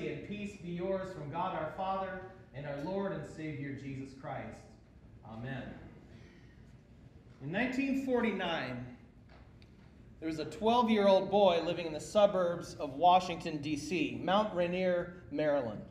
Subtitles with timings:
[0.00, 2.22] mercy and peace be yours from God our Father
[2.54, 4.58] and our Lord and Savior Jesus Christ.
[5.26, 5.62] Amen.
[7.42, 8.86] In 1949,
[10.20, 14.54] there was a 12 year old boy living in the suburbs of Washington, D.C., Mount
[14.54, 15.82] Rainier, Maryland,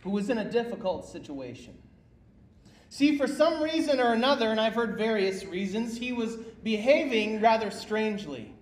[0.00, 1.76] who was in a difficult situation.
[2.88, 7.70] See, for some reason or another, and I've heard various reasons, he was behaving rather
[7.70, 8.54] strangely.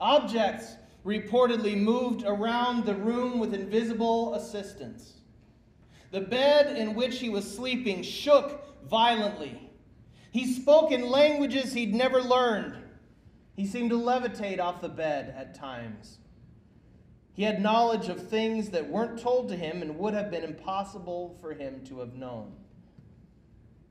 [0.00, 5.14] Objects reportedly moved around the room with invisible assistance.
[6.10, 9.70] The bed in which he was sleeping shook violently.
[10.30, 12.76] He spoke in languages he'd never learned.
[13.56, 16.18] He seemed to levitate off the bed at times.
[17.34, 21.36] He had knowledge of things that weren't told to him and would have been impossible
[21.40, 22.52] for him to have known.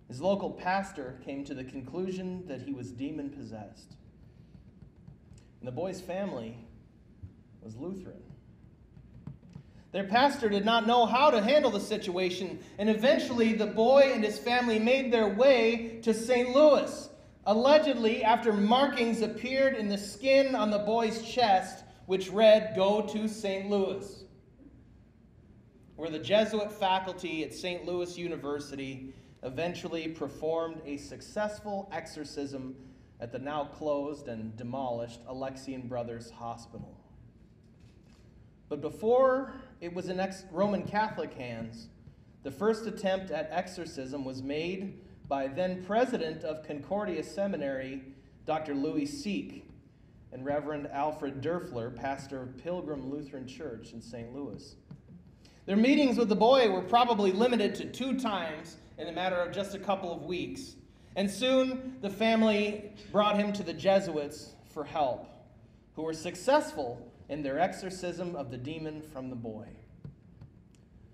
[0.08, 3.96] His local pastor came to the conclusion that he was demon possessed.
[5.60, 6.58] And the boy's family
[7.62, 8.22] was Lutheran.
[9.92, 14.24] Their pastor did not know how to handle the situation, and eventually the boy and
[14.24, 16.56] his family made their way to St.
[16.56, 17.10] Louis.
[17.46, 23.28] Allegedly, after markings appeared in the skin on the boy's chest, which read, Go to
[23.28, 23.70] St.
[23.70, 24.24] Louis,
[25.98, 27.86] where the Jesuit faculty at St.
[27.86, 32.76] Louis University eventually performed a successful exorcism
[33.20, 37.01] at the now closed and demolished Alexian Brothers Hospital.
[38.72, 41.90] But before it was in ex- Roman Catholic hands,
[42.44, 48.02] the first attempt at exorcism was made by then president of Concordia Seminary,
[48.46, 48.74] Dr.
[48.74, 49.64] Louis Sieck,
[50.32, 54.34] and Reverend Alfred Durfler, pastor of Pilgrim Lutheran Church in St.
[54.34, 54.78] Louis.
[55.66, 59.52] Their meetings with the boy were probably limited to two times in a matter of
[59.52, 60.78] just a couple of weeks.
[61.18, 65.28] And soon the family brought him to the Jesuits for help,
[65.98, 69.66] who were successful in their exorcism of the demon from the boy.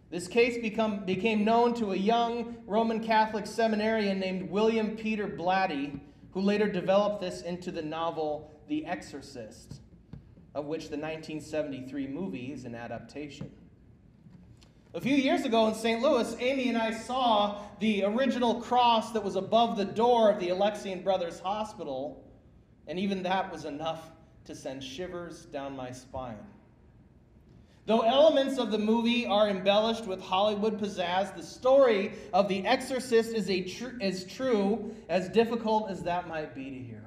[0.09, 5.99] This case become, became known to a young Roman Catholic seminarian named William Peter Blatty,
[6.31, 9.79] who later developed this into the novel The Exorcist,
[10.55, 13.51] of which the 1973 movie is an adaptation.
[14.95, 16.01] A few years ago in St.
[16.01, 20.49] Louis, Amy and I saw the original cross that was above the door of the
[20.49, 22.25] Alexian Brothers Hospital,
[22.87, 24.09] and even that was enough
[24.47, 26.37] to send shivers down my spine.
[27.85, 33.33] Though elements of the movie are embellished with Hollywood pizzazz, the story of The Exorcist
[33.33, 37.05] is a tr- as true, as difficult as that might be to hear.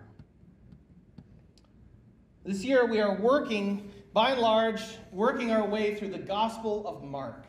[2.45, 7.05] This year, we are working, by and large, working our way through the Gospel of
[7.05, 7.45] Mark.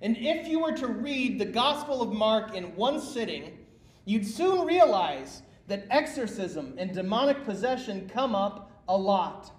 [0.00, 3.58] And if you were to read the Gospel of Mark in one sitting,
[4.04, 9.50] you'd soon realize that exorcism and demonic possession come up a lot,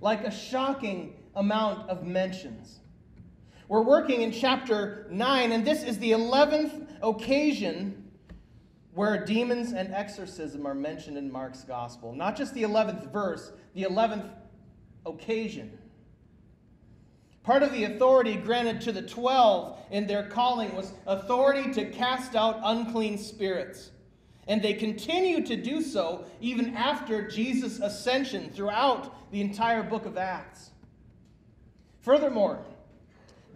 [0.00, 2.80] like a shocking amount of mentions.
[3.68, 8.10] We're working in chapter 9, and this is the 11th occasion
[8.94, 12.12] where demons and exorcism are mentioned in Mark's gospel.
[12.12, 14.28] Not just the 11th verse, the 11th
[15.06, 15.78] occasion.
[17.42, 22.34] Part of the authority granted to the 12 in their calling was authority to cast
[22.34, 23.90] out unclean spirits.
[24.48, 30.16] And they continue to do so even after Jesus' ascension throughout the entire book of
[30.16, 30.70] Acts.
[32.00, 32.64] Furthermore,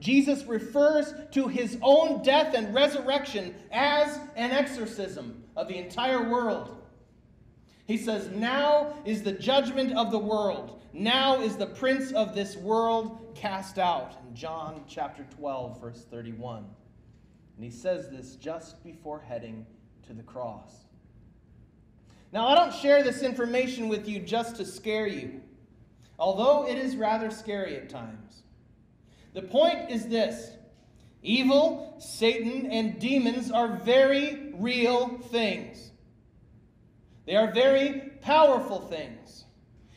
[0.00, 6.76] Jesus refers to his own death and resurrection as an exorcism of the entire world.
[7.86, 10.82] He says, Now is the judgment of the world.
[10.92, 14.16] Now is the prince of this world cast out.
[14.28, 16.64] In John chapter 12, verse 31.
[17.56, 19.66] And he says this just before heading
[20.06, 20.70] to the cross.
[22.32, 25.40] Now, I don't share this information with you just to scare you,
[26.18, 28.42] although it is rather scary at times.
[29.34, 30.50] The point is this
[31.22, 35.92] evil, Satan, and demons are very real things.
[37.26, 39.44] They are very powerful things.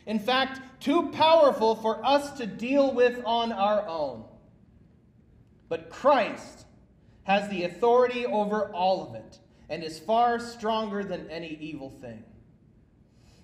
[0.06, 4.24] In fact, too powerful for us to deal with on our own.
[5.68, 6.66] But Christ
[7.24, 9.38] has the authority over all of it
[9.68, 12.24] and is far stronger than any evil thing.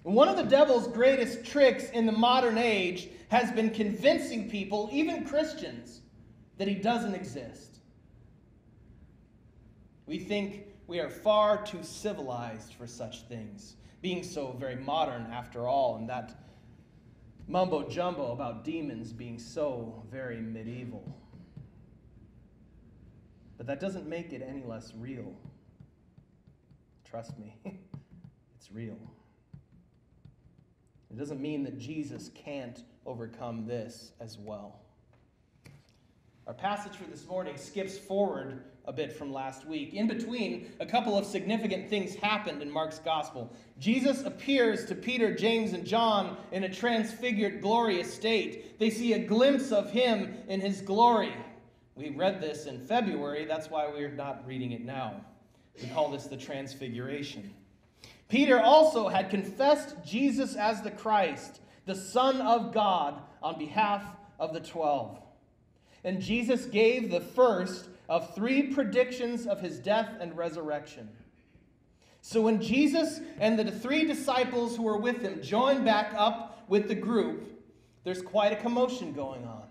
[0.02, 5.24] One of the devil's greatest tricks in the modern age has been convincing people, even
[5.24, 6.02] Christians,
[6.58, 7.80] that he doesn't exist.
[10.06, 15.66] We think we are far too civilized for such things, being so very modern after
[15.66, 16.38] all, and that
[17.48, 21.16] mumbo jumbo about demons being so very medieval.
[23.56, 25.32] But that doesn't make it any less real.
[27.14, 27.54] Trust me,
[28.56, 28.98] it's real.
[31.12, 34.80] It doesn't mean that Jesus can't overcome this as well.
[36.48, 39.94] Our passage for this morning skips forward a bit from last week.
[39.94, 43.54] In between, a couple of significant things happened in Mark's gospel.
[43.78, 48.76] Jesus appears to Peter, James, and John in a transfigured, glorious state.
[48.80, 51.32] They see a glimpse of him in his glory.
[51.94, 55.24] We read this in February, that's why we're not reading it now.
[55.82, 57.52] We call this the Transfiguration.
[58.28, 64.02] Peter also had confessed Jesus as the Christ, the Son of God, on behalf
[64.38, 65.18] of the twelve.
[66.04, 71.08] And Jesus gave the first of three predictions of his death and resurrection.
[72.20, 76.88] So when Jesus and the three disciples who were with him joined back up with
[76.88, 77.62] the group,
[78.04, 79.63] there's quite a commotion going on.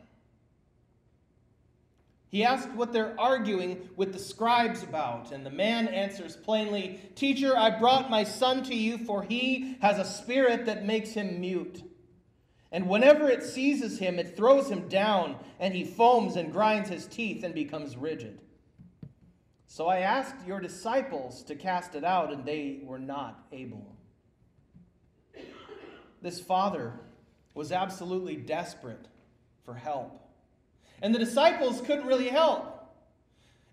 [2.34, 7.56] He asked what they're arguing with the scribes about, and the man answers plainly Teacher,
[7.56, 11.84] I brought my son to you, for he has a spirit that makes him mute.
[12.72, 17.06] And whenever it seizes him, it throws him down, and he foams and grinds his
[17.06, 18.42] teeth and becomes rigid.
[19.68, 23.96] So I asked your disciples to cast it out, and they were not able.
[26.24, 26.94] This father
[27.54, 29.08] was absolutely desperate
[29.66, 30.23] for help.
[31.04, 32.70] And the disciples couldn't really help.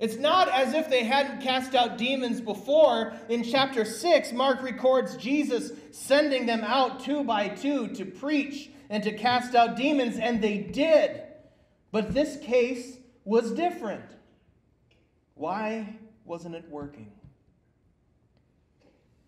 [0.00, 3.12] It's not as if they hadn't cast out demons before.
[3.29, 9.03] In chapter 6, Mark records Jesus sending them out two by two to preach and
[9.05, 11.23] to cast out demons, and they did.
[11.93, 14.11] But this case was different.
[15.35, 17.12] Why wasn't it working?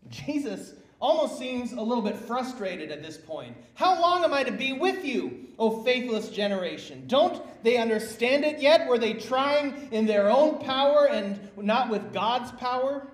[0.08, 3.56] Jesus almost seems a little bit frustrated at this point.
[3.74, 7.04] How long am I to be with you, O faithless generation?
[7.08, 8.86] Don't they understand it yet?
[8.86, 13.08] Were they trying in their own power and not with God's power?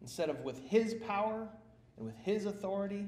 [0.00, 1.46] Instead of with His power
[1.98, 3.06] and with His authority?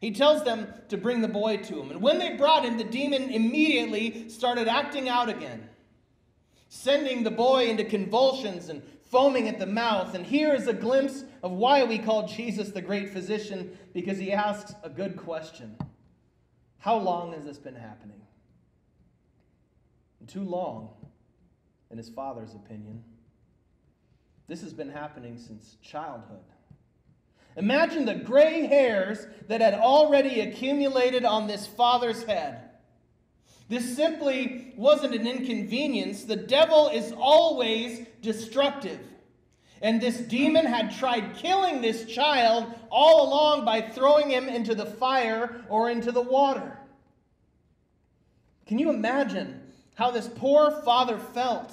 [0.00, 1.90] He tells them to bring the boy to him.
[1.90, 5.68] And when they brought him, the demon immediately started acting out again,
[6.68, 8.80] sending the boy into convulsions and
[9.10, 10.14] foaming at the mouth.
[10.14, 14.32] And here is a glimpse of why we call Jesus the great physician, because he
[14.32, 15.76] asks a good question
[16.78, 18.20] How long has this been happening?
[20.28, 20.90] too long,
[21.90, 23.02] in his father's opinion.
[24.46, 26.44] This has been happening since childhood.
[27.56, 32.67] Imagine the gray hairs that had already accumulated on this father's head.
[33.68, 36.24] This simply wasn't an inconvenience.
[36.24, 39.00] The devil is always destructive.
[39.82, 44.86] And this demon had tried killing this child all along by throwing him into the
[44.86, 46.78] fire or into the water.
[48.66, 49.60] Can you imagine
[49.94, 51.72] how this poor father felt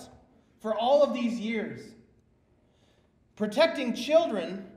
[0.62, 1.82] for all of these years?
[3.36, 4.68] Protecting children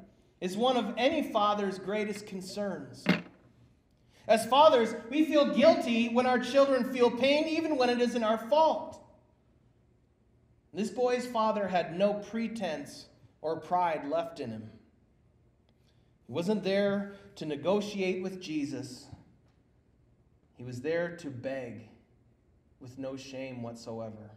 [0.40, 3.04] is one of any father's greatest concerns.
[4.28, 8.36] As fathers, we feel guilty when our children feel pain, even when it isn't our
[8.36, 9.02] fault.
[10.74, 13.06] This boy's father had no pretense
[13.40, 14.70] or pride left in him.
[16.26, 19.06] He wasn't there to negotiate with Jesus,
[20.56, 21.88] he was there to beg
[22.80, 24.32] with no shame whatsoever.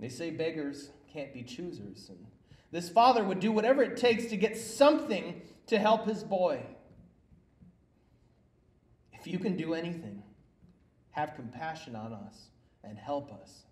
[0.00, 2.08] They say beggars can't be choosers.
[2.08, 2.26] And
[2.72, 6.62] this father would do whatever it takes to get something to help his boy.
[9.20, 10.22] If you can do anything,
[11.10, 12.48] have compassion on us
[12.84, 13.64] and help us.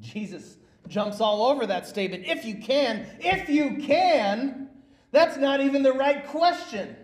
[0.00, 0.56] Jesus
[0.88, 2.24] jumps all over that statement.
[2.26, 4.68] If you can, if you can,
[5.10, 6.96] that's not even the right question.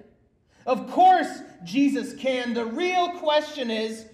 [0.66, 2.54] Of course, Jesus can.
[2.54, 4.06] The real question is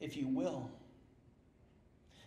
[0.00, 0.70] if you will.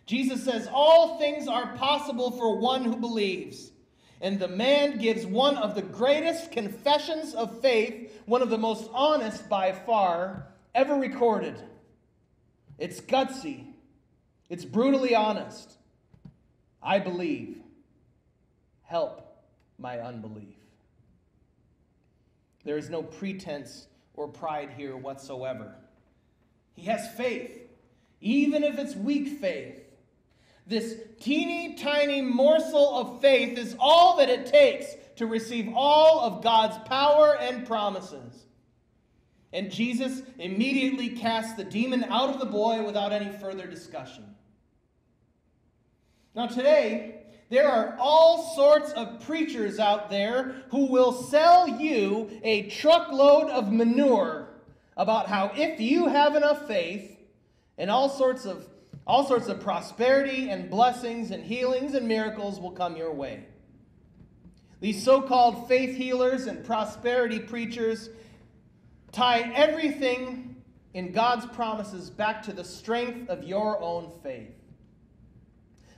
[0.06, 3.70] Jesus says, All things are possible for one who believes.
[4.20, 8.88] And the man gives one of the greatest confessions of faith, one of the most
[8.92, 11.56] honest by far, ever recorded.
[12.78, 13.66] It's gutsy,
[14.48, 15.76] it's brutally honest.
[16.82, 17.58] I believe.
[18.82, 19.44] Help
[19.78, 20.56] my unbelief.
[22.64, 25.74] There is no pretense or pride here whatsoever.
[26.74, 27.58] He has faith,
[28.20, 29.80] even if it's weak faith.
[30.66, 36.42] This teeny tiny morsel of faith is all that it takes to receive all of
[36.42, 38.46] God's power and promises.
[39.52, 44.24] And Jesus immediately casts the demon out of the boy without any further discussion.
[46.34, 52.70] Now, today, there are all sorts of preachers out there who will sell you a
[52.70, 54.48] truckload of manure
[54.96, 57.18] about how if you have enough faith
[57.76, 58.66] and all sorts of
[59.06, 63.44] all sorts of prosperity and blessings and healings and miracles will come your way.
[64.80, 68.10] These so called faith healers and prosperity preachers
[69.12, 70.56] tie everything
[70.94, 74.54] in God's promises back to the strength of your own faith.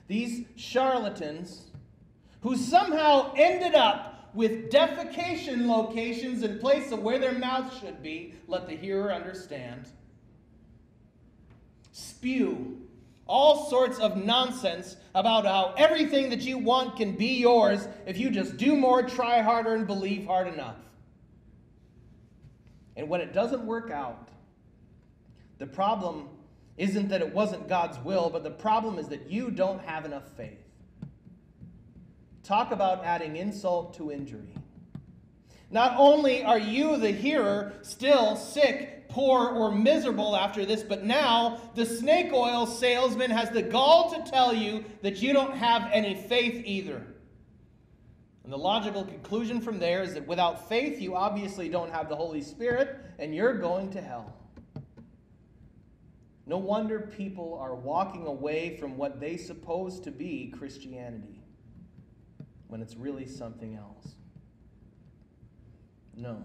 [0.07, 1.71] These charlatans,
[2.43, 8.35] who somehow ended up with defecation locations in place of where their mouths should be,
[8.49, 9.89] let the hearer understand,
[11.93, 12.84] spew
[13.26, 18.31] all sorts of nonsense about how everything that you want can be yours if you
[18.31, 20.76] just do more, try harder, and believe hard enough.
[22.97, 24.28] And when it doesn't work out,
[25.59, 26.28] the problem
[26.76, 30.28] isn't that it wasn't God's will, but the problem is that you don't have enough
[30.37, 30.59] faith.
[32.43, 34.54] Talk about adding insult to injury.
[35.75, 41.61] Not only are you, the hearer, still sick, poor, or miserable after this, but now
[41.75, 46.14] the snake oil salesman has the gall to tell you that you don't have any
[46.14, 47.04] faith either.
[48.45, 52.14] And the logical conclusion from there is that without faith, you obviously don't have the
[52.14, 54.33] Holy Spirit, and you're going to hell.
[56.47, 61.43] No wonder people are walking away from what they suppose to be Christianity
[62.69, 64.14] when it's really something else.
[66.16, 66.44] No.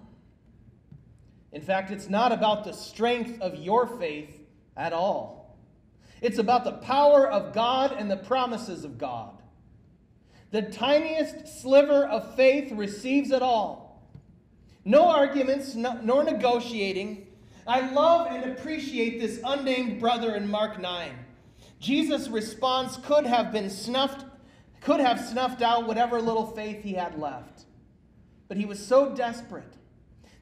[1.52, 4.40] In fact, it's not about the strength of your faith
[4.78, 5.58] at all.
[6.22, 9.42] It's about the power of God and the promises of God.
[10.52, 14.10] The tiniest sliver of faith receives it all.
[14.84, 17.28] No arguments, no, nor negotiating.
[17.68, 21.12] I love and appreciate this unnamed brother in Mark 9.
[21.80, 24.26] Jesus' response could have been snuffed,
[24.82, 27.66] could have snuffed out whatever little faith he had left.
[28.50, 29.78] But he was so desperate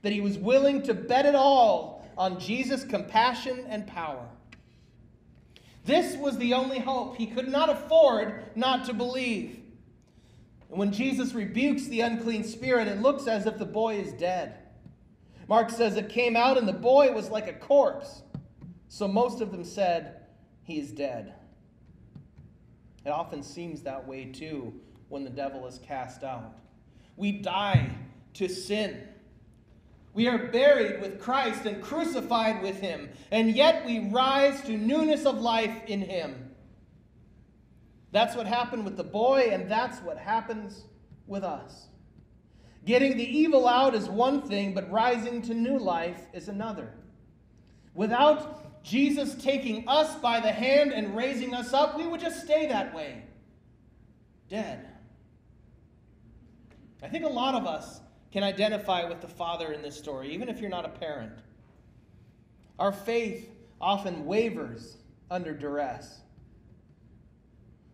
[0.01, 4.27] that he was willing to bet it all on Jesus' compassion and power.
[5.85, 7.17] This was the only hope.
[7.17, 9.59] He could not afford not to believe.
[10.69, 14.55] And when Jesus rebukes the unclean spirit, it looks as if the boy is dead.
[15.47, 18.23] Mark says it came out and the boy was like a corpse.
[18.89, 20.21] So most of them said,
[20.63, 21.33] He is dead.
[23.05, 24.73] It often seems that way too
[25.07, 26.53] when the devil is cast out.
[27.17, 27.89] We die
[28.35, 29.03] to sin.
[30.13, 35.25] We are buried with Christ and crucified with him, and yet we rise to newness
[35.25, 36.51] of life in him.
[38.11, 40.85] That's what happened with the boy, and that's what happens
[41.27, 41.87] with us.
[42.85, 46.93] Getting the evil out is one thing, but rising to new life is another.
[47.93, 52.67] Without Jesus taking us by the hand and raising us up, we would just stay
[52.67, 53.23] that way,
[54.49, 54.87] dead.
[57.01, 58.01] I think a lot of us
[58.31, 61.33] can identify with the father in this story, even if you're not a parent.
[62.79, 63.49] Our faith
[63.79, 64.97] often wavers
[65.29, 66.21] under duress.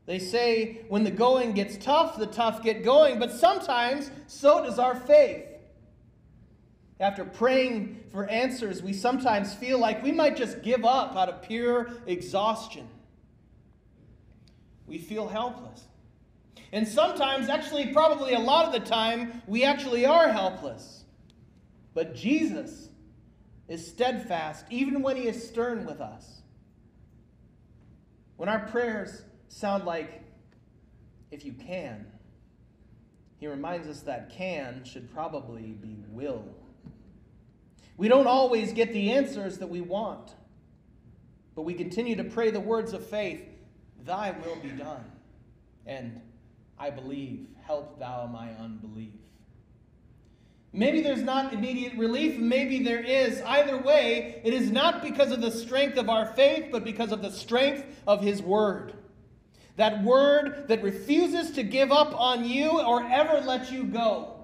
[0.06, 4.80] They say when the going gets tough, the tough get going, but sometimes so does
[4.80, 5.46] our faith.
[7.00, 11.42] After praying for answers, we sometimes feel like we might just give up out of
[11.42, 12.88] pure exhaustion.
[14.88, 15.86] We feel helpless.
[16.74, 21.06] And sometimes, actually, probably a lot of the time, we actually are helpless.
[21.94, 22.90] But Jesus
[23.68, 26.42] is steadfast, even when he is stern with us.
[28.38, 30.24] When our prayers sound like
[31.30, 32.08] if you can.
[33.40, 36.44] He reminds us that can should probably be will.
[37.98, 40.32] We don't always get the answers that we want,
[41.54, 43.48] but we continue to pray the words of faith
[44.06, 45.06] Thy will be done.
[45.86, 46.20] And
[46.84, 49.14] I believe, help thou my unbelief.
[50.74, 53.42] Maybe there's not immediate relief, maybe there is.
[53.44, 57.22] Either way, it is not because of the strength of our faith, but because of
[57.22, 58.96] the strength of His Word.
[59.78, 64.44] That word that refuses to give up on you or ever let you go.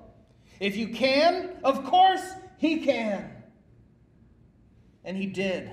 [0.62, 2.24] If you can, of course
[2.58, 3.32] he can.
[5.04, 5.70] And he did.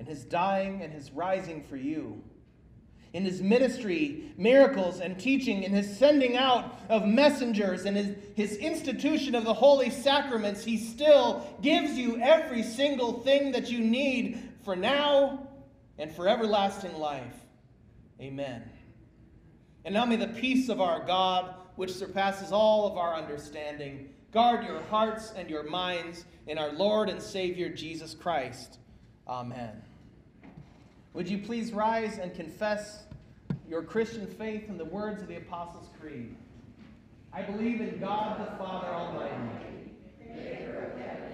[0.00, 2.24] In his dying and his rising for you.
[3.12, 8.56] In his ministry, miracles, and teaching, in his sending out of messengers, and his, his
[8.58, 14.40] institution of the holy sacraments, he still gives you every single thing that you need
[14.64, 15.48] for now
[15.98, 17.34] and for everlasting life.
[18.20, 18.62] Amen.
[19.84, 24.64] And now may the peace of our God, which surpasses all of our understanding, guard
[24.64, 28.78] your hearts and your minds in our Lord and Savior Jesus Christ.
[29.26, 29.82] Amen.
[31.12, 33.02] Would you please rise and confess
[33.68, 36.36] your Christian faith in the words of the Apostles' Creed?
[37.32, 41.29] I believe in God the Father Almighty, maker of heaven